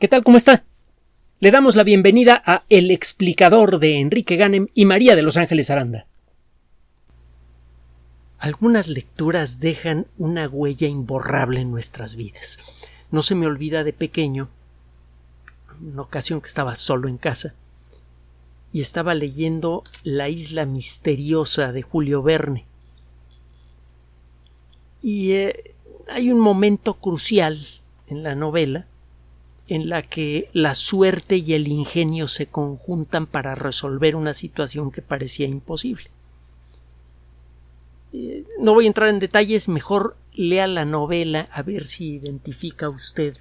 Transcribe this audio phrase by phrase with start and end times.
[0.00, 0.24] ¿Qué tal?
[0.24, 0.64] ¿Cómo está?
[1.38, 5.70] Le damos la bienvenida a El explicador de Enrique Ganem y María de Los Ángeles
[5.70, 6.08] Aranda.
[8.38, 12.58] Algunas lecturas dejan una huella imborrable en nuestras vidas.
[13.12, 14.48] No se me olvida de pequeño,
[15.80, 17.54] una ocasión que estaba solo en casa,
[18.72, 22.66] y estaba leyendo La isla misteriosa de Julio Verne.
[25.02, 25.74] Y eh,
[26.08, 27.64] hay un momento crucial
[28.08, 28.88] en la novela
[29.68, 35.02] en la que la suerte y el ingenio se conjuntan para resolver una situación que
[35.02, 36.10] parecía imposible.
[38.12, 42.88] Eh, no voy a entrar en detalles, mejor lea la novela a ver si identifica
[42.88, 43.36] usted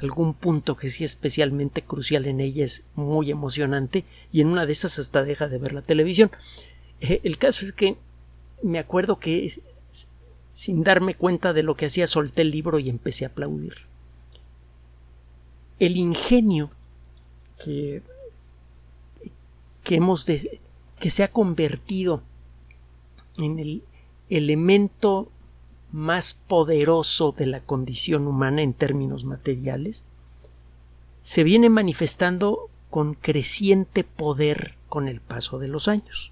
[0.00, 4.72] algún punto que sea especialmente crucial en ella, es muy emocionante y en una de
[4.72, 6.32] esas hasta deja de ver la televisión.
[7.00, 7.96] Eh, el caso es que
[8.62, 9.52] me acuerdo que
[10.48, 13.91] sin darme cuenta de lo que hacía solté el libro y empecé a aplaudir
[15.82, 16.70] el ingenio
[17.58, 18.02] que,
[19.86, 22.22] hemos que se ha convertido
[23.36, 23.82] en el
[24.30, 25.28] elemento
[25.90, 30.04] más poderoso de la condición humana en términos materiales,
[31.20, 36.30] se viene manifestando con creciente poder con el paso de los años.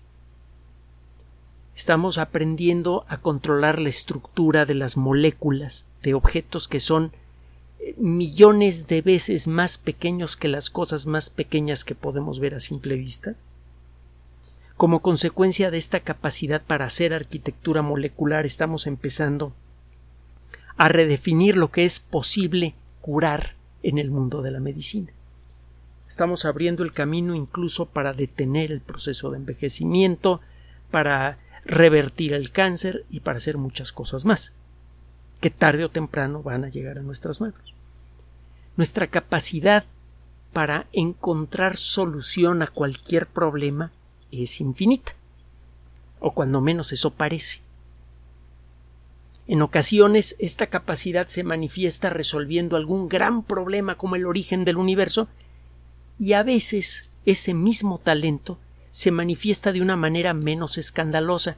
[1.75, 7.11] Estamos aprendiendo a controlar la estructura de las moléculas de objetos que son
[7.97, 12.97] millones de veces más pequeños que las cosas más pequeñas que podemos ver a simple
[12.97, 13.35] vista?
[14.77, 19.53] Como consecuencia de esta capacidad para hacer arquitectura molecular estamos empezando
[20.77, 25.13] a redefinir lo que es posible curar en el mundo de la medicina.
[26.09, 30.41] Estamos abriendo el camino incluso para detener el proceso de envejecimiento,
[30.91, 34.55] para revertir el cáncer y para hacer muchas cosas más
[35.41, 37.75] que tarde o temprano van a llegar a nuestras manos.
[38.77, 39.85] Nuestra capacidad
[40.53, 43.93] para encontrar solución a cualquier problema
[44.31, 45.13] es infinita,
[46.19, 47.63] o cuando menos eso parece.
[49.47, 55.29] En ocasiones esta capacidad se manifiesta resolviendo algún gran problema como el origen del universo,
[56.19, 58.59] y a veces ese mismo talento
[58.91, 61.57] se manifiesta de una manera menos escandalosa,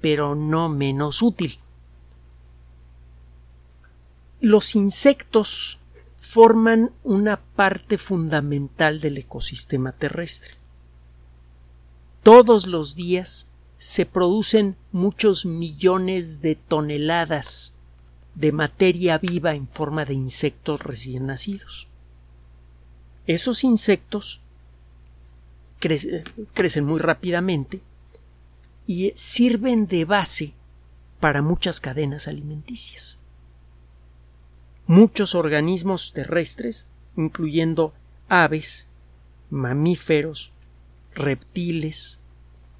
[0.00, 1.58] pero no menos útil.
[4.42, 5.78] Los insectos
[6.16, 10.54] forman una parte fundamental del ecosistema terrestre.
[12.22, 17.74] Todos los días se producen muchos millones de toneladas
[18.34, 21.88] de materia viva en forma de insectos recién nacidos.
[23.26, 24.40] Esos insectos
[25.78, 27.82] crecen muy rápidamente
[28.86, 30.54] y sirven de base
[31.20, 33.19] para muchas cadenas alimenticias
[34.90, 37.92] muchos organismos terrestres, incluyendo
[38.28, 38.88] aves,
[39.48, 40.50] mamíferos,
[41.14, 42.18] reptiles,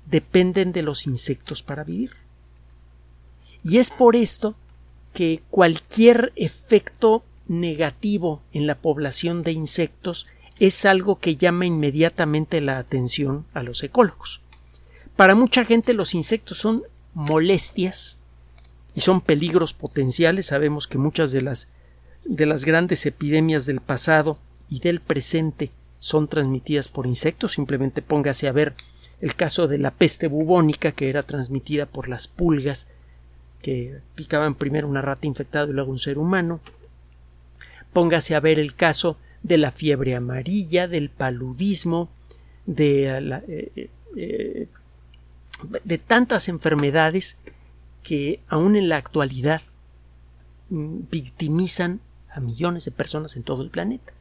[0.06, 2.16] dependen de los insectos para vivir.
[3.62, 4.56] Y es por esto
[5.14, 10.26] que cualquier efecto negativo en la población de insectos
[10.58, 14.40] es algo que llama inmediatamente la atención a los ecólogos.
[15.14, 16.82] Para mucha gente los insectos son
[17.14, 18.18] molestias
[18.96, 20.46] y son peligros potenciales.
[20.46, 21.68] Sabemos que muchas de las
[22.24, 24.38] de las grandes epidemias del pasado
[24.68, 27.52] y del presente son transmitidas por insectos.
[27.52, 28.74] Simplemente póngase a ver
[29.20, 32.88] el caso de la peste bubónica, que era transmitida por las pulgas
[33.62, 36.60] que picaban primero una rata infectada y luego un ser humano.
[37.92, 42.08] Póngase a ver el caso de la fiebre amarilla, del paludismo,
[42.66, 44.68] de, la, eh, eh,
[45.84, 47.38] de tantas enfermedades
[48.02, 49.62] que aún en la actualidad
[50.70, 52.00] mm, victimizan
[52.32, 54.12] a millones de personas en todo el planeta.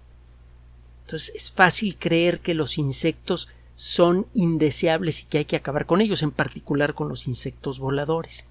[1.05, 6.01] Entonces es fácil creer que los insectos son indeseables y que hay que acabar con
[6.01, 8.45] ellos, en particular con los insectos voladores.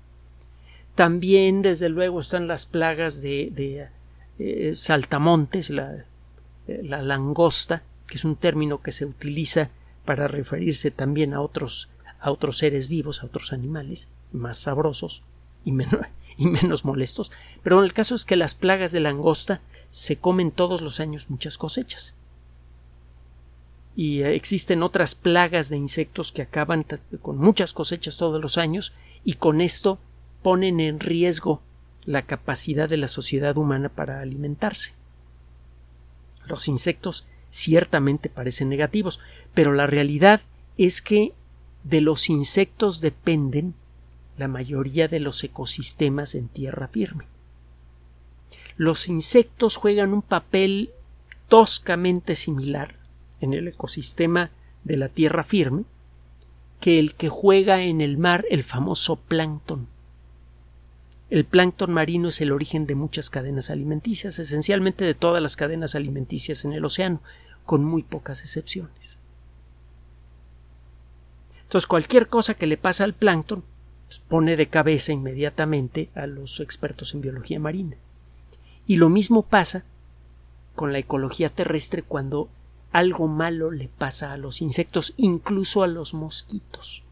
[0.95, 3.89] También, desde luego, están las plagas de,
[4.39, 6.05] eh, saltamontes, la,
[6.67, 9.71] eh, la langosta, que es un término que se utiliza
[10.05, 15.23] para referirse también a otros, a otros seres vivos, a otros animales más sabrosos
[15.65, 17.33] y menos, molestos,
[17.63, 19.61] pero el caso es que las plagas de langosta
[19.91, 22.15] se comen todos los años muchas cosechas.
[23.97, 26.87] Y eh, existen otras plagas de insectos que acaban
[27.21, 28.95] con muchas cosechas todos los años
[29.25, 29.99] y con esto
[30.43, 31.61] ponen en riesgo
[32.05, 34.95] la capacidad de la sociedad humana para alimentarse.
[36.47, 39.21] Los insectos ciertamente parecen negativos,
[39.53, 40.41] pero la realidad
[40.77, 41.35] es que
[41.85, 43.75] de los insectos dependen
[44.39, 47.27] la mayoría de los ecosistemas en tierra firme.
[48.77, 50.91] Los insectos juegan un papel
[51.49, 52.97] toscamente similar
[53.41, 54.51] en el ecosistema
[54.85, 55.85] de la tierra firme
[56.81, 59.89] que el que juega en el mar el famoso plancton.
[61.29, 65.95] El plancton marino es el origen de muchas cadenas alimenticias, esencialmente de todas las cadenas
[65.95, 67.21] alimenticias en el océano,
[67.67, 69.19] con muy pocas excepciones.
[71.65, 73.63] Entonces, cualquier cosa que le pasa al plancton
[74.29, 77.97] pone de cabeza inmediatamente a los expertos en biología marina.
[78.87, 79.85] Y lo mismo pasa
[80.75, 82.49] con la ecología terrestre cuando
[82.93, 87.03] algo malo le pasa a los insectos, incluso a los mosquitos.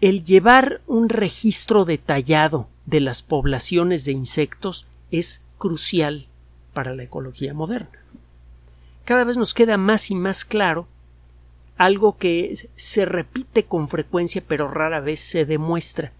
[0.00, 6.26] El llevar un registro detallado de las poblaciones de insectos es crucial
[6.72, 7.98] para la ecología moderna.
[9.04, 10.86] Cada vez nos queda más y más claro
[11.80, 16.12] algo que se repite con frecuencia pero rara vez se demuestra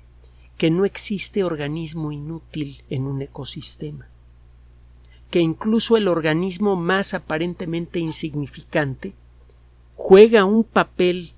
[0.57, 4.09] que no existe organismo inútil en un ecosistema
[5.29, 9.13] que incluso el organismo más aparentemente insignificante
[9.95, 11.35] juega un papel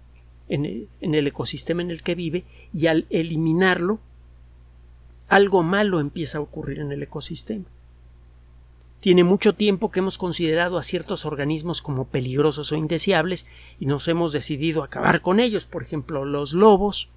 [0.49, 3.99] en el, ecosistema en el que vive y al eliminarlo
[5.27, 7.65] algo malo empieza a ocurrir en el ecosistema.
[9.03, 13.49] Tiene mucho tiempo que hemos considerado a ciertos organismos como peligrosos o indeseables
[13.81, 15.67] y nos hemos decidido acabar con ellos.
[15.67, 17.09] Por ejemplo, los lobos.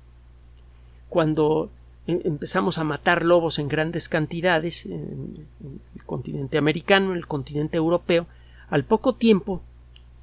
[1.09, 1.69] Cuando
[2.07, 5.45] em, empezamos a matar lobos en grandes cantidades en
[5.93, 8.25] el continente americano, en el continente europeo,
[8.67, 9.61] al poco tiempo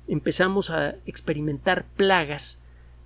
[0.09, 2.59] empezamos a experimentar plagas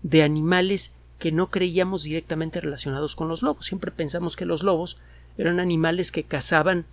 [0.02, 3.66] de animales que no creíamos directamente relacionados con los lobos.
[3.66, 4.96] Siempre pensamos que los lobos
[5.36, 6.86] eran animales que cazaban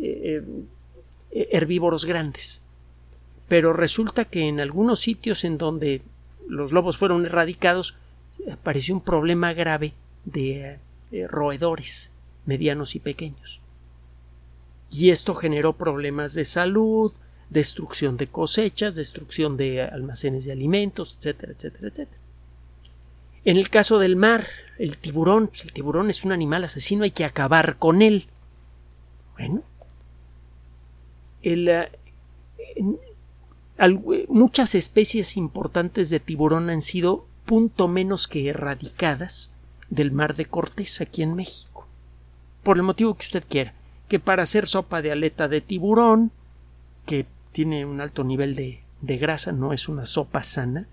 [0.00, 0.64] eh, eh, eh,
[1.32, 2.62] herbívoros grandes.
[3.48, 6.02] Pero resulta que en algunos sitios en donde
[6.48, 7.96] los lobos fueron erradicados
[8.50, 9.92] apareció un problema grave
[10.24, 10.78] de
[11.10, 12.12] eh, roedores
[12.46, 13.60] medianos y pequeños.
[14.90, 17.12] Y esto generó problemas de salud,
[17.50, 22.18] destrucción de cosechas, destrucción de almacenes de alimentos, etcétera, etcétera, etcétera.
[23.44, 24.46] En el caso del mar,
[24.78, 28.26] el tiburón, pues, el tiburón es un animal asesino, hay que acabar con él.
[29.36, 29.62] Bueno,
[31.42, 31.88] eh,
[34.28, 39.52] muchas especies importantes de tiburón han sido punto menos que erradicadas
[39.90, 41.86] del mar de Cortés aquí en México.
[42.62, 43.74] Por el motivo que usted quiera.
[44.08, 46.30] Que para hacer sopa de aleta de tiburón,
[47.06, 50.86] que tiene un alto nivel de, de grasa, no es una sopa sana,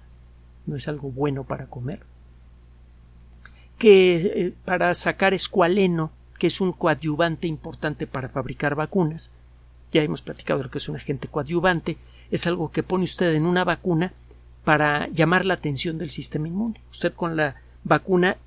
[0.65, 2.01] no es algo bueno para comer.
[3.77, 9.31] Que eh, para sacar escualeno, que es un coadyuvante importante para fabricar vacunas,
[9.91, 11.97] ya hemos platicado de lo que es un agente coadyuvante,
[12.31, 14.13] es algo que pone usted en una vacuna
[14.63, 16.81] para llamar la atención del sistema inmune.
[16.91, 18.37] Usted con la vacuna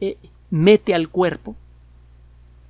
[0.00, 0.16] eh,
[0.50, 1.56] mete al cuerpo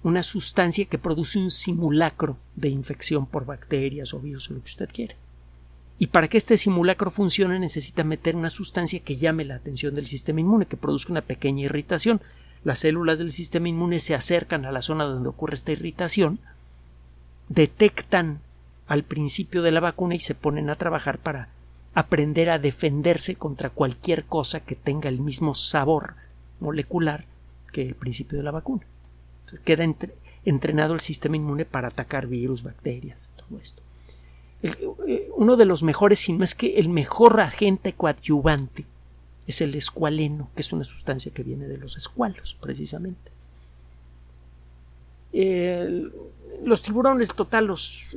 [0.03, 4.69] una sustancia que produce un simulacro de infección por bacterias o virus o lo que
[4.71, 5.17] usted quiere.
[5.99, 10.07] Y para que este simulacro funcione necesita meter una sustancia que llame la atención del
[10.07, 12.23] sistema inmune, que produzca una pequeña irritación.
[12.65, 16.39] Las células del sistema inmune se acercan a la zona donde ocurre esta irritación,
[17.51, 18.41] detectan
[18.87, 21.49] al principio de la vacuna y se ponen a trabajar para
[21.93, 26.15] aprender a defenderse contra cualquier cosa que tenga el mismo sabor
[26.61, 27.27] molecular
[27.73, 28.87] que el principio de la vacuna.
[29.65, 29.85] queda
[30.45, 33.83] entrenado el sistema inmune para atacar virus, bacterias, todo esto.
[34.63, 38.87] Eh, uno de los mejores, si no es que el mejor agente coadyuvante,
[39.47, 43.33] es el escualeno, que es una sustancia que viene de los escualos, precisamente.
[45.33, 46.13] El,
[46.65, 48.17] los tiburones total los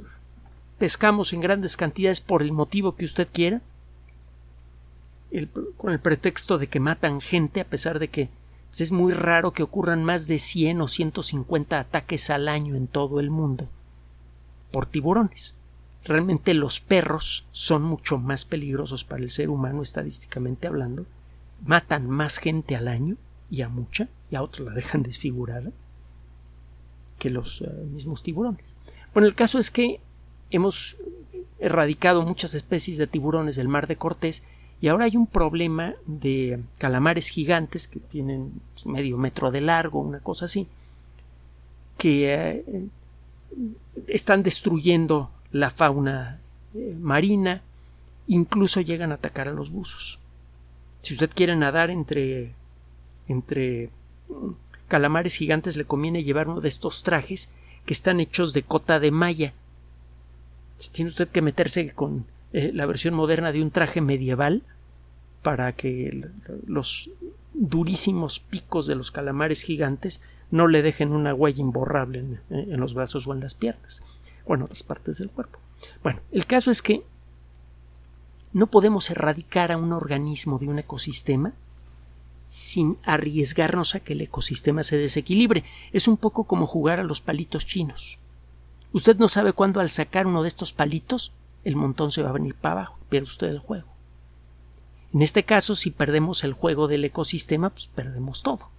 [0.77, 3.61] pescamos en grandes cantidades por el motivo que usted quiera,
[5.77, 8.29] con el pretexto de que matan gente, a pesar de que
[8.69, 12.87] pues, es muy raro que ocurran más de 100 o 150 ataques al año en
[12.87, 13.67] todo el mundo
[14.71, 15.55] por tiburones.
[16.03, 21.05] Realmente los perros son mucho más peligrosos para el ser humano estadísticamente hablando,
[21.65, 23.15] matan más gente al año
[23.49, 25.71] y a mucha, y a otros la dejan desfigurada
[27.19, 28.75] que los eh, mismos tiburones.
[29.13, 29.99] Bueno, el caso es que
[30.49, 30.97] hemos
[31.59, 34.43] erradicado muchas especies de tiburones del mar de Cortés
[34.81, 38.51] y ahora hay un problema de calamares gigantes que tienen
[38.83, 40.67] medio metro de largo, una cosa así,
[41.97, 42.87] que eh,
[44.07, 46.41] están destruyendo la fauna
[46.73, 47.61] eh, marina,
[48.27, 50.19] incluso llegan a atacar a los buzos.
[51.01, 52.53] Si usted quiere nadar entre
[53.27, 53.89] entre
[54.93, 57.49] calamares gigantes le conviene llevar uno de estos trajes
[57.83, 59.51] que están hechos de cota de malla.
[60.91, 64.61] Tiene usted que meterse con eh, la versión moderna de un traje medieval
[65.41, 66.29] para que
[66.67, 67.09] los
[67.55, 70.21] durísimos picos de los calamares gigantes
[70.51, 74.03] no le dejen una huella imborrable en, en, los brazos o en las piernas.
[74.45, 75.57] o en otras partes del cuerpo.
[76.03, 77.01] Bueno, el caso es que
[78.51, 81.53] no podemos erradicar a un organismo de un ecosistema
[82.47, 85.63] sin arriesgarnos a que el ecosistema se desequilibre.
[85.91, 88.19] Es un poco como jugar a los palitos chinos.
[88.91, 91.33] Usted no sabe cuándo al sacar uno de estos palitos
[91.63, 93.87] el montón se va a venir para abajo y pierde usted el juego.
[95.13, 98.69] En este caso, si perdemos el juego del ecosistema, pues perdemos todo.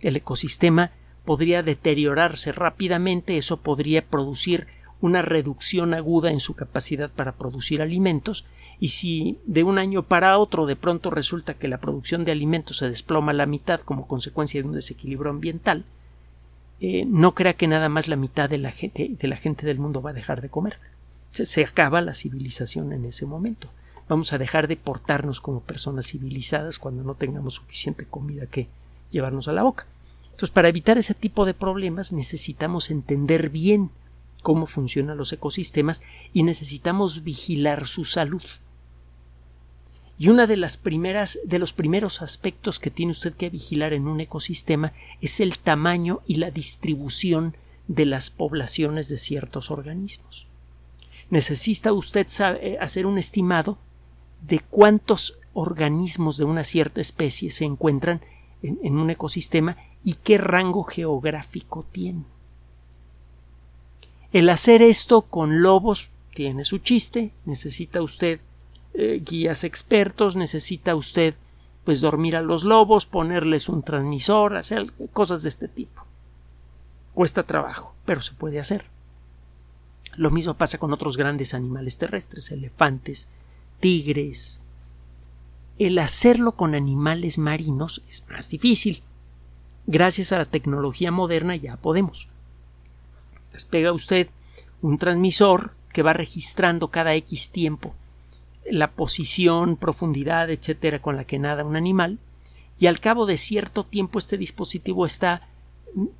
[0.00, 0.90] El ecosistema
[1.24, 4.66] podría deteriorarse rápidamente, eso podría producir
[5.04, 8.46] una reducción aguda en su capacidad para producir alimentos
[8.80, 12.78] y si de un año para otro de pronto resulta que la producción de alimentos
[12.78, 15.84] se desploma a la mitad como consecuencia de un desequilibrio ambiental,
[16.80, 19.78] eh, no crea que nada más la mitad de la, gente, de la gente del
[19.78, 20.78] mundo va a dejar de comer.
[21.32, 23.68] Se, se acaba la civilización en ese momento.
[24.08, 28.68] Vamos a dejar de portarnos como personas civilizadas cuando no tengamos suficiente comida que
[29.10, 29.86] llevarnos a la boca.
[30.24, 33.90] Entonces, para evitar ese tipo de problemas necesitamos entender bien
[34.44, 36.02] cómo funcionan los ecosistemas
[36.34, 38.42] y necesitamos vigilar su salud.
[40.18, 44.06] Y una de las primeras de los primeros aspectos que tiene usted que vigilar en
[44.06, 47.56] un ecosistema es el tamaño y la distribución
[47.88, 50.46] de las poblaciones de ciertos organismos.
[51.30, 52.26] Necesita usted
[52.60, 53.78] eh, hacer un estimado
[54.46, 58.20] de cuántos organismos de una cierta especie se encuentran
[58.62, 62.33] en, en un ecosistema y qué rango geográfico tiene.
[64.34, 68.40] El hacer esto con lobos tiene su chiste, necesita usted
[68.92, 71.36] eh, guías expertos, necesita usted
[71.84, 76.04] pues dormir a los lobos, ponerles un transmisor, hacer cosas de este tipo.
[77.12, 78.86] Cuesta trabajo, pero se puede hacer.
[80.16, 83.28] Lo mismo pasa con otros grandes animales terrestres, elefantes,
[83.78, 84.60] tigres.
[85.78, 89.04] El hacerlo con animales marinos es más difícil.
[89.86, 92.28] Gracias a la tecnología moderna ya podemos.
[93.54, 94.28] Despega usted
[94.82, 97.94] un transmisor que va registrando cada X tiempo
[98.70, 102.18] la posición, profundidad, etcétera, con la que nada un animal,
[102.78, 105.48] y al cabo de cierto tiempo este dispositivo está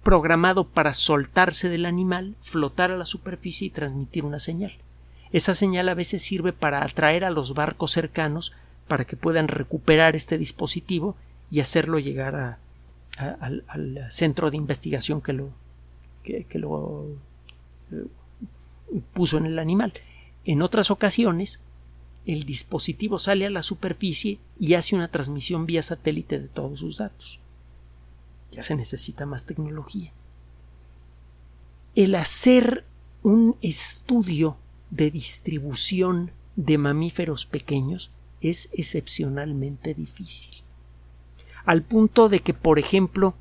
[0.02, 4.72] programado para soltarse del animal, flotar a la superficie y transmitir una señal.
[5.32, 8.52] Esa señal a veces sirve para atraer a los barcos cercanos
[8.86, 11.16] para que puedan recuperar este dispositivo
[11.50, 12.58] y hacerlo llegar
[13.16, 15.50] al, centro de investigación que lo,
[16.24, 17.06] que, lo
[17.92, 18.04] eh,
[19.12, 19.92] puso en el animal.
[20.44, 21.60] En otras ocasiones,
[22.26, 26.96] el dispositivo sale a la superficie y hace una transmisión vía satélite de todos sus
[26.96, 27.38] datos.
[28.50, 30.12] Ya se necesita más tecnología.
[31.94, 32.84] El hacer
[33.22, 34.56] un estudio
[34.90, 40.62] de distribución de mamíferos pequeños es excepcionalmente difícil.
[41.64, 43.34] Al punto de que, por ejemplo,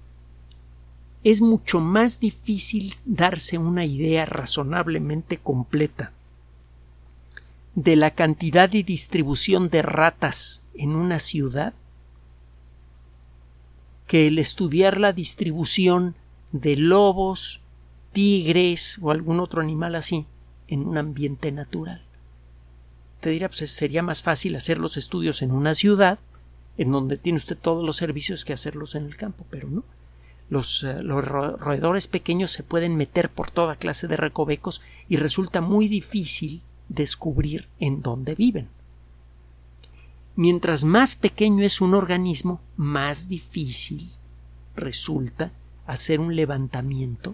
[1.23, 6.11] es mucho más difícil darse una idea razonablemente completa
[7.75, 11.73] de la cantidad y distribución de ratas en una ciudad
[14.07, 16.15] que el estudiar la distribución
[16.51, 17.61] de lobos,
[18.11, 20.25] tigres o algún otro animal así
[20.67, 22.03] en un ambiente natural.
[23.21, 26.19] Te dirá, pues sería más fácil hacer los estudios en una ciudad,
[26.77, 29.83] en donde tiene usted todos los servicios que hacerlos en el campo, pero no.
[30.53, 35.87] Los, eh, roedores pequeños se pueden meter por toda clase de recovecos y resulta muy
[35.87, 38.67] difícil descubrir en dónde viven.
[40.35, 44.11] Mientras más pequeño es un organismo, más difícil
[44.75, 45.51] resulta
[45.87, 47.33] hacer un levantamiento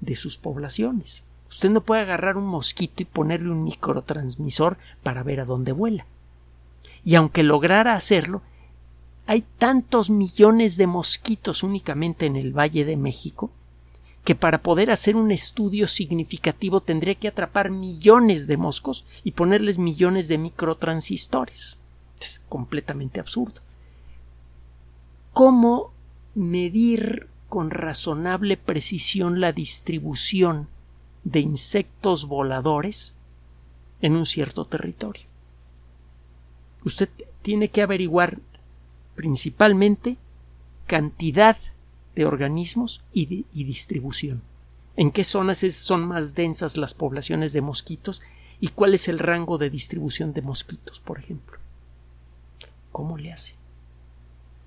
[0.00, 1.24] de sus poblaciones.
[1.48, 6.06] Usted no puede agarrar un mosquito y ponerle un microtransmisor para ver a dónde vuela.
[7.04, 8.42] Y aunque lograra hacerlo,
[9.26, 13.50] hay tantos millones de mosquitos únicamente en el Valle de México
[14.24, 19.78] que para poder hacer un estudio significativo tendría que atrapar millones de moscos y ponerles
[19.78, 21.80] millones de microtransistores.
[22.20, 23.60] Es completamente absurdo.
[25.32, 25.92] ¿Cómo
[26.34, 30.68] medir con razonable precisión la distribución
[31.24, 33.16] de insectos voladores
[34.02, 35.24] en un cierto territorio?
[36.84, 37.08] Usted
[37.42, 38.38] tiene que averiguar
[39.22, 40.16] principalmente
[40.88, 41.56] cantidad
[42.16, 44.42] de organismos y, distribución.
[44.96, 48.20] ¿En qué zonas son más densas las poblaciones de mosquitos?
[48.58, 51.56] ¿Y cuál es el rango de distribución de mosquitos, por ejemplo?
[52.90, 53.54] ¿Cómo le hace?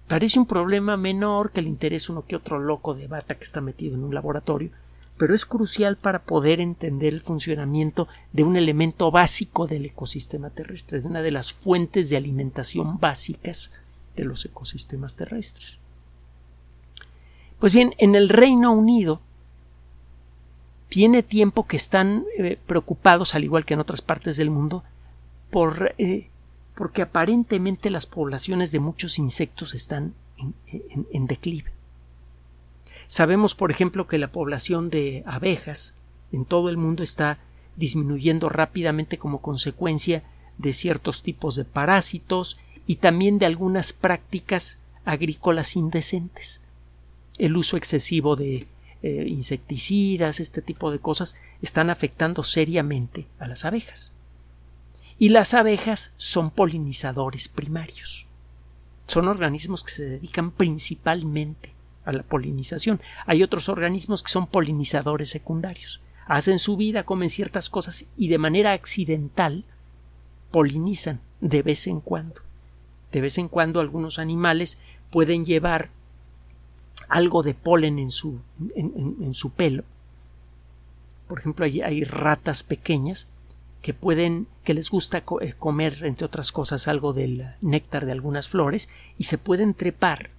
[0.07, 3.59] Parece un problema menor que le interese uno que otro loco de bata que está
[3.59, 4.69] metido en un laboratorio,
[5.17, 11.01] pero es crucial para poder entender el funcionamiento de un elemento básico del ecosistema terrestre,
[11.01, 13.73] de una de las fuentes de alimentación básicas
[14.15, 15.79] de los ecosistemas terrestres.
[17.59, 19.21] Pues bien, en el Reino Unido
[20.89, 24.83] tiene tiempo que están eh, preocupados, al igual que en otras partes del mundo,
[25.49, 26.29] por, eh,
[26.75, 31.71] porque aparentemente las poblaciones de muchos insectos están en, declive.
[33.07, 35.95] Sabemos, por ejemplo, que la población de abejas
[36.31, 37.39] en todo el mundo está
[37.77, 40.23] disminuyendo rápidamente como consecuencia
[40.57, 42.57] de ciertos tipos de parásitos
[42.87, 46.61] y también de algunas prácticas agrícolas indecentes.
[47.37, 48.67] El uso excesivo de
[49.01, 54.13] eh, insecticidas, este tipo de cosas, están afectando seriamente a las abejas.
[55.17, 58.27] Y las abejas son polinizadores primarios.
[59.07, 61.73] Son organismos que se dedican principalmente
[62.03, 63.01] a la polinización.
[63.25, 66.01] Hay otros organismos que son polinizadores secundarios.
[66.25, 69.65] Hacen su vida, comen ciertas cosas y de manera accidental
[70.51, 72.41] polinizan de vez en cuando.
[73.15, 74.77] De vez en cuando algunos animales
[75.09, 75.89] pueden llevar
[77.07, 78.41] algo de polen en su,
[78.75, 79.85] en, su pelo.
[81.29, 83.29] Por ejemplo, hay, hay, ratas pequeñas
[83.81, 88.49] que pueden, que les gusta eh, comer, entre otras cosas, algo del néctar de algunas
[88.49, 90.29] flores y se pueden trepar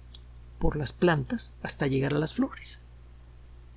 [0.59, 2.79] por las plantas hasta llegar a las flores.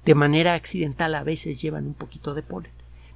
[0.05, 2.73] De manera accidental a veces llevan un poquito de polen,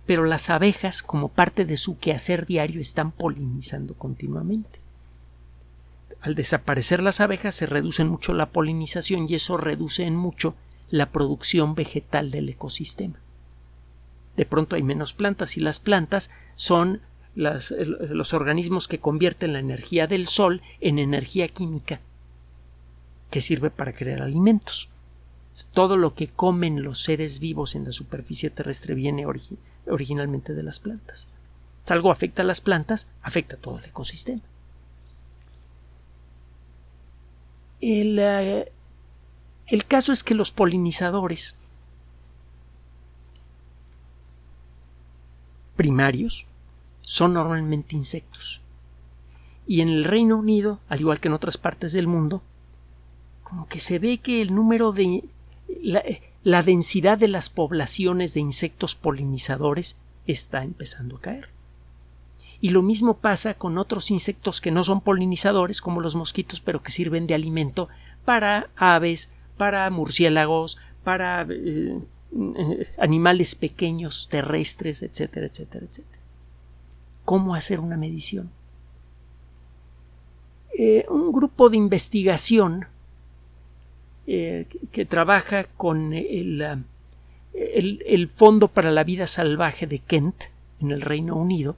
[0.07, 4.84] pero las abejas, como parte de su quehacer diario, están polinizando continuamente.
[6.25, 10.55] Al desaparecer las abejas se reduce mucho la polinización y eso reduce en mucho
[10.89, 13.21] la producción vegetal del ecosistema.
[14.35, 17.03] De pronto hay menos plantas y las plantas son
[17.35, 22.01] los organismos que convierten la energía del sol en energía química
[23.31, 24.89] que sirve para crear alimentos.
[25.75, 29.27] Todo lo que comen los seres vivos en la superficie terrestre viene
[29.87, 31.29] originalmente de las plantas.
[31.85, 34.41] Si algo afecta a las plantas, afecta a todo el ecosistema.
[37.87, 38.73] Eh,
[39.67, 41.55] el, caso es que los polinizadores
[45.77, 46.47] primarios
[47.03, 48.63] son normalmente insectos.
[49.67, 52.43] Y en el Reino Unido, al igual que en otras partes del mundo,
[53.43, 55.23] como que se ve que el número de
[56.43, 61.54] la, densidad de las poblaciones de insectos polinizadores está empezando a caer.
[62.61, 66.83] Y lo mismo pasa con otros insectos que no son polinizadores, como los mosquitos, pero
[66.83, 67.89] que sirven de alimento
[68.25, 71.99] para aves, para murciélagos, para eh,
[72.33, 76.19] eh, animales pequeños, terrestres, etcétera, etcétera, etcétera.
[77.25, 78.51] ¿Cómo hacer una medición?
[80.77, 82.87] Eh, un grupo de investigación
[84.27, 86.83] que, trabaja con el,
[87.53, 90.45] el Fondo para la Vida Salvaje de Kent,
[90.81, 91.77] en el Reino Unido,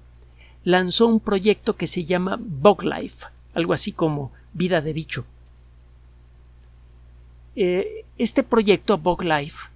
[0.66, 5.24] lanzó un proyecto que se llama Bug Life, algo así como vida de bicho.
[7.55, 9.68] Eh, este proyecto Bug Life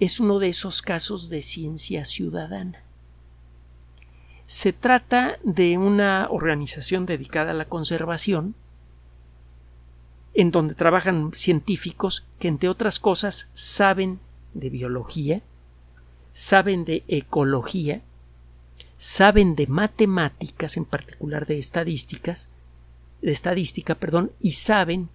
[0.00, 2.80] es uno de esos casos de ciencia ciudadana.
[4.46, 8.54] Se trata de una organización dedicada a la conservación,
[10.32, 14.20] en donde trabajan científicos que, entre otras cosas, saben
[14.54, 15.42] de biología,
[16.32, 18.00] saben de ecología,
[18.96, 22.48] saben de matemáticas, en particular de estadísticas,
[23.22, 25.08] de estadística, perdón, y saben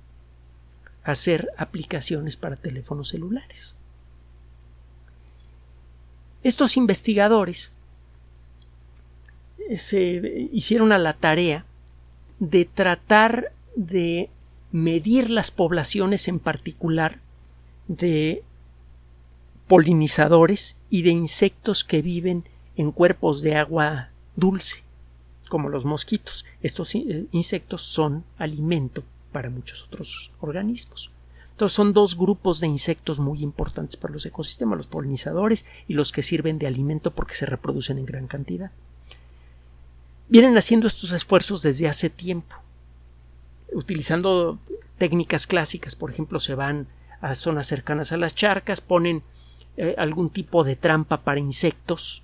[1.03, 3.75] hacer aplicaciones para teléfonos celulares.
[6.43, 7.71] Estos investigadores
[9.77, 11.65] se hicieron a la tarea
[12.39, 14.29] de tratar de
[14.71, 17.19] medir las poblaciones en particular
[17.87, 18.43] de
[19.67, 22.45] polinizadores y de insectos que viven
[22.79, 24.83] en cuerpos de agua dulce,
[25.49, 26.45] como los mosquitos.
[26.61, 31.11] Estos eh, insectos son alimento para muchos otros organismos.
[31.51, 36.13] Entonces son dos grupos de insectos muy importantes para los ecosistemas, los polinizadores y los
[36.13, 38.71] que sirven de alimento porque se reproducen en gran cantidad.
[40.29, 42.55] Vienen haciendo estos esfuerzos desde hace tiempo,
[43.73, 44.57] utilizando
[44.97, 46.87] técnicas clásicas, por ejemplo, se van
[47.19, 49.21] a zonas cercanas a las charcas, ponen
[49.75, 52.23] eh, algún tipo de trampa para insectos,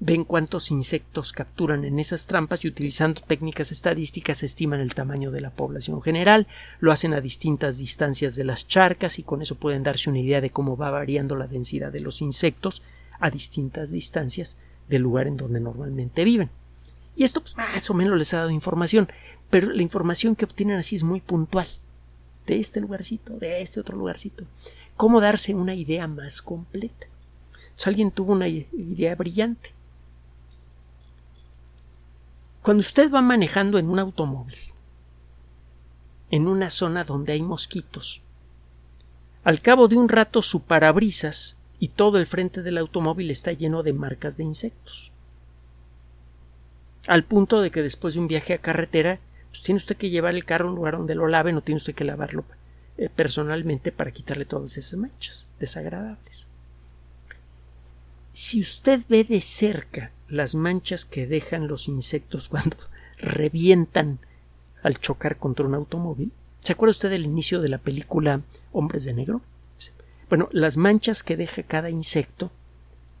[0.00, 5.40] ven cuántos insectos capturan en esas trampas y utilizando técnicas estadísticas estiman el tamaño de
[5.40, 6.46] la población general,
[6.80, 10.40] lo hacen a distintas distancias de las charcas y con eso pueden darse una idea
[10.40, 12.82] de cómo va variando la densidad de los insectos
[13.20, 14.56] a distintas distancias
[14.88, 16.50] del lugar en donde normalmente viven.
[17.16, 19.08] Y esto pues, más o menos les ha dado información,
[19.48, 21.68] pero la información que obtienen así es muy puntual.
[22.46, 24.44] De este lugarcito, de este otro lugarcito.
[24.96, 27.06] ¿Cómo darse una idea más completa?
[27.86, 29.74] alguien tuvo una idea brillante
[32.64, 34.56] cuando usted va manejando en un automóvil,
[36.30, 38.22] en una zona donde hay mosquitos,
[39.44, 43.82] al cabo de un rato su parabrisas y todo el frente del automóvil está lleno
[43.82, 45.12] de marcas de insectos.
[47.06, 50.34] Al punto de que después de un viaje a carretera, pues tiene usted que llevar
[50.34, 52.46] el carro a un lugar donde lo lave, no tiene usted que lavarlo
[52.96, 56.48] eh, personalmente para quitarle todas esas manchas desagradables.
[58.32, 62.76] Si usted ve de cerca las manchas que dejan los insectos cuando
[63.18, 64.18] revientan
[64.82, 68.42] al chocar contra un automóvil, ¿se acuerda usted del inicio de la película
[68.72, 69.40] Hombres de Negro?
[70.28, 72.50] Bueno, las manchas que deja cada insecto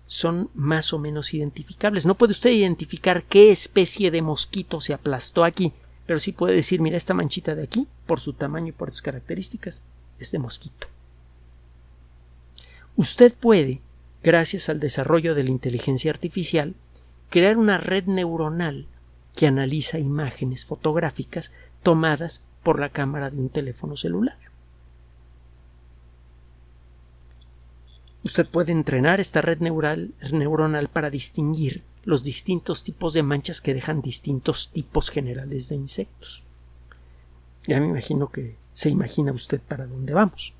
[0.06, 2.06] son más o menos identificables.
[2.06, 5.72] No puede usted identificar qué especie de mosquito se aplastó aquí,
[6.06, 9.02] pero sí puede decir, mira, esta manchita de aquí, por su tamaño y por sus
[9.02, 9.82] características,
[10.18, 10.88] es de mosquito.
[12.96, 13.80] Usted puede,
[14.22, 16.74] gracias al desarrollo de la inteligencia artificial,
[17.30, 18.86] crear una red neuronal
[19.34, 24.38] que analiza imágenes fotográficas tomadas por la cámara de un teléfono celular.
[28.24, 34.00] Usted puede entrenar esta red neuronal para distinguir los distintos tipos de manchas que dejan
[34.00, 36.42] distintos tipos generales de insectos.
[37.66, 40.54] Ya me imagino que se imagina usted para dónde vamos.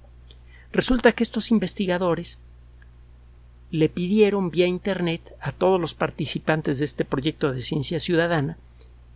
[0.72, 2.38] Resulta que estos investigadores
[3.70, 8.56] le pidieron vía Internet a todos los participantes de este proyecto de ciencia ciudadana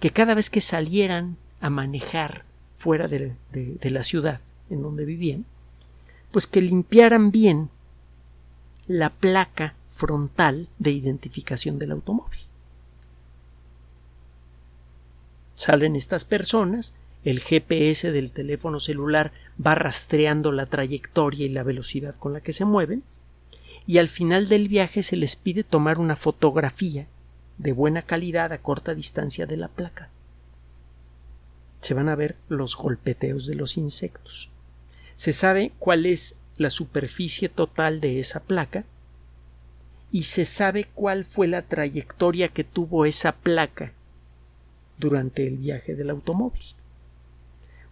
[0.01, 2.45] que cada vez que salieran a manejar
[2.77, 3.35] fuera de,
[3.83, 5.45] la ciudad en donde vivían,
[6.31, 7.71] pues que limpiaran bien
[8.87, 12.41] la placa frontal de identificación del automóvil.
[15.55, 19.33] Salen estas personas, el GPS del teléfono celular
[19.65, 23.03] va rastreando la trayectoria y la velocidad con la que se mueven,
[23.89, 27.07] y al final del viaje se les pide tomar una fotografía
[27.57, 30.11] de buena calidad a corta distancia de la placa.
[31.81, 34.51] Se van a ver los golpeteos de los insectos.
[35.15, 38.85] Se sabe cuál es la superficie total de esa placa
[40.13, 43.95] y se sabe cuál fue la trayectoria que tuvo esa placa
[44.99, 46.75] durante el viaje del automóvil.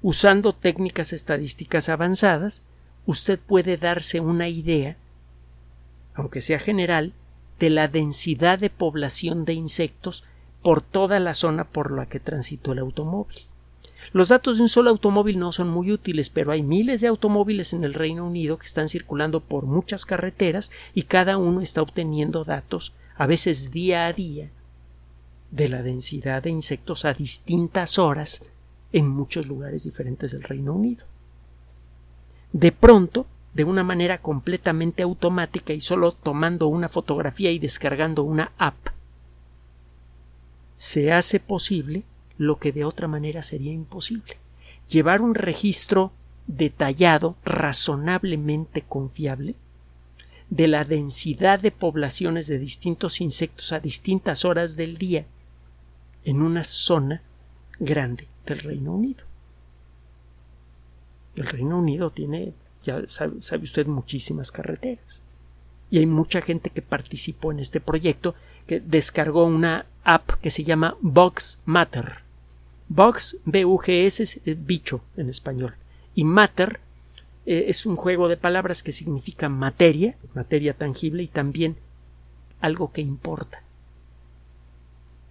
[0.03, 2.63] Usando técnicas estadísticas avanzadas,
[3.07, 4.99] usted puede darse una idea,
[6.17, 7.13] aunque sea general,
[7.61, 10.25] de la densidad de población de insectos
[10.63, 13.37] por toda la zona por la que transitó el automóvil.
[14.13, 17.73] Los datos de un solo automóvil no son muy útiles, pero hay miles de automóviles
[17.73, 22.45] en el Reino Unido que están circulando por muchas carreteras y cada uno está obteniendo
[22.45, 24.51] datos, a veces día a día,
[25.51, 28.43] de la densidad de insectos a distintas horas
[28.93, 31.05] en muchos lugares diferentes del Reino Unido.
[32.53, 33.27] De pronto,
[33.57, 38.77] de una manera completamente automática y solo tomando una fotografía y descargando una app,
[40.75, 42.03] se hace posible
[42.37, 44.37] lo que de otra manera sería imposible.
[44.91, 46.13] Llevar un registro
[46.47, 49.55] detallado, razonablemente confiable,
[50.51, 55.25] de la densidad de poblaciones de distintos insectos a distintas horas del día
[56.27, 57.23] en una zona
[57.81, 59.25] grande del Reino Unido.
[61.37, 62.53] El Reino Unido tiene,
[62.87, 65.23] ya sabe, usted, muchísimas carreteras.
[65.91, 68.35] Y hay mucha gente que participó en este proyecto
[68.67, 72.21] que descargó una app que se llama Box Matter.
[72.89, 75.75] Bugs, B-U-G-S, es eh, bicho en español.
[76.15, 76.81] Y matter
[77.45, 81.77] eh, es un juego de palabras que significa materia, materia tangible y también
[82.61, 83.61] algo que importa.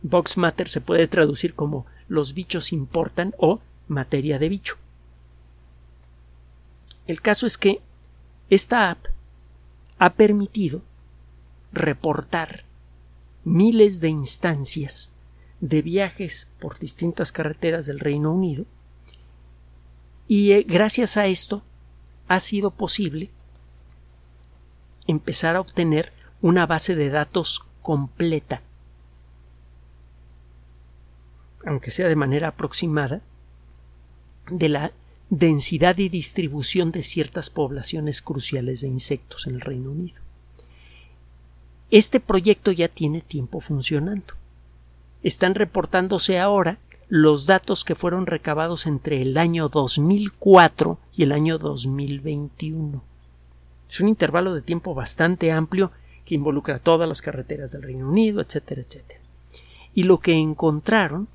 [0.02, 4.78] Box matter se puede traducir como los bichos importan o materia de bicho.
[7.08, 7.82] El caso es que
[8.50, 9.06] esta app
[9.98, 10.82] ha permitido
[11.72, 12.64] reportar
[13.44, 15.12] miles de instancias
[15.62, 18.66] de viajes por distintas carreteras del Reino Unido
[20.28, 21.64] y eh, gracias a esto
[22.28, 23.30] ha sido posible
[25.08, 28.62] empezar a obtener una base de datos completa,
[31.66, 33.22] aunque sea de manera aproximada,
[34.50, 34.92] de la
[35.30, 40.22] densidad y distribución de ciertas poblaciones cruciales de insectos en el Reino Unido.
[41.92, 44.34] Este proyecto ya tiene tiempo funcionando
[45.26, 46.78] están reportándose ahora
[47.10, 53.04] los datos que fueron recabados entre el año 2004 y el año 2021.
[53.90, 55.92] Es un intervalo de tiempo bastante amplio
[56.26, 59.20] que involucra todas las carreteras del Reino Unido, etcétera, etcétera.
[59.96, 61.28] Y lo que encontraron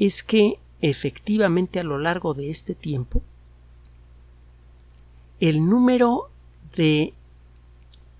[0.00, 0.58] es que
[0.90, 3.22] efectivamente a lo largo de este tiempo
[5.40, 6.28] el número
[6.76, 7.14] de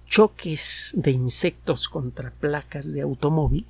[0.06, 3.66] choques de insectos contra placas de automóvil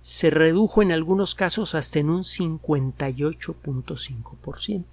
[0.00, 4.84] se redujo en algunos casos hasta en un 58.5%.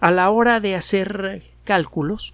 [0.00, 2.32] A la hora de hacer cálculos,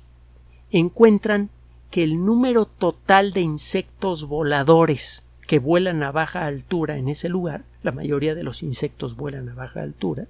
[0.71, 1.51] encuentran
[1.90, 7.64] que el número total de insectos voladores que vuelan a baja altura en ese lugar,
[7.85, 10.27] la mayoría de los insectos vuelan a baja altura,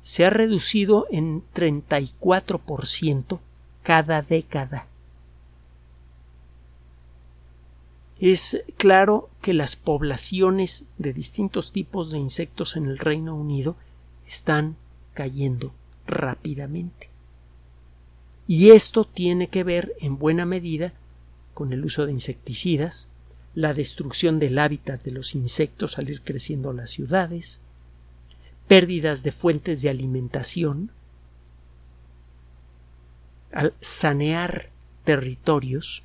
[0.00, 3.38] se ha reducido en 34%
[3.82, 4.86] cada década.
[8.18, 13.76] Es claro que las poblaciones de distintos tipos de insectos en el Reino Unido
[14.26, 14.76] están
[15.14, 15.72] cayendo
[16.06, 17.10] rápidamente.
[18.46, 20.94] Y esto tiene que ver en buena medida
[21.52, 23.08] con el uso de insecticidas,
[23.54, 27.60] la destrucción del hábitat de los insectos al ir creciendo las ciudades,
[28.66, 30.90] pérdidas de fuentes de alimentación,
[33.52, 34.68] al sanear
[35.04, 36.02] territorios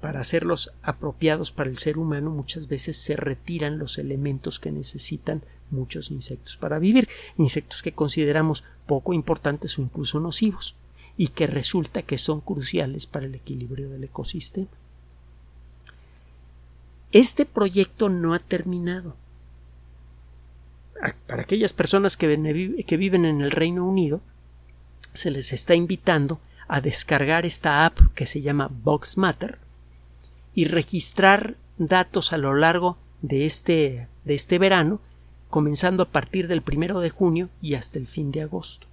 [0.00, 5.42] para hacerlos apropiados para el ser humano muchas veces se retiran los elementos que necesitan
[5.70, 10.74] muchos insectos para vivir, insectos que consideramos poco importantes o incluso nocivos
[11.16, 14.68] y que resulta que son cruciales para el equilibrio del ecosistema.
[17.12, 19.16] Este proyecto no ha terminado.
[21.26, 24.20] Para aquellas personas que, viven en el Reino Unido,
[25.14, 29.58] se les está invitando a descargar esta app que se llama Box Matter
[30.54, 35.00] y registrar datos a lo largo de este, de este verano,
[35.48, 38.86] comenzando a partir del primero de junio y hasta el fin de agosto.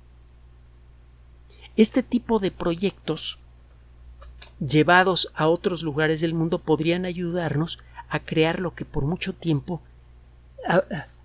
[1.75, 3.37] Este tipo de proyectos
[4.59, 7.77] llevados a otros lugares del mundo podrían ayudarnos
[8.09, 9.81] a crear lo que por mucho tiempo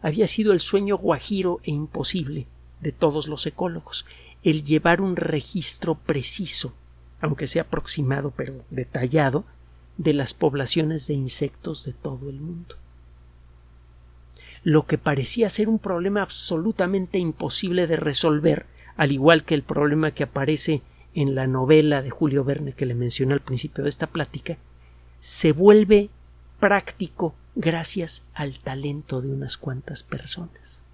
[0.00, 2.46] había sido el sueño guajiro e imposible
[2.80, 4.06] de todos los ecólogos,
[4.42, 6.74] el llevar un registro preciso,
[7.20, 9.44] aunque sea aproximado pero detallado,
[9.98, 12.76] de las poblaciones de insectos de todo el mundo.
[14.64, 18.66] Lo que parecía ser un problema absolutamente imposible de resolver,
[18.96, 20.82] al igual que el problema que aparece
[21.14, 24.56] en la novela de Julio Verne que le mencioné al principio de esta plática,
[25.20, 26.10] se vuelve
[26.62, 30.84] práctico gracias al talento de unas cuantas personas.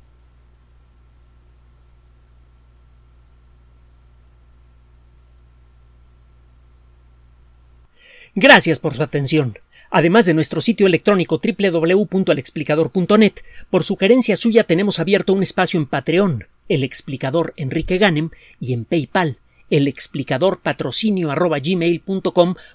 [8.35, 9.59] Gracias por su atención.
[9.91, 13.35] Además de nuestro sitio electrónico www.alexplicador.net,
[13.69, 18.87] por sugerencia suya tenemos abierto un espacio en Patreon, el explicador Enrique Ganem, y en
[18.87, 21.31] PayPal, el explicador patrocinio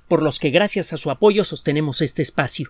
[0.08, 2.70] por los que gracias a su apoyo sostenemos este espacio.